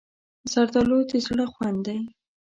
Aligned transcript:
زردالو 0.51 0.99
د 1.09 1.11
زړه 1.25 1.45
خوند 1.53 1.79
دی. 1.87 1.99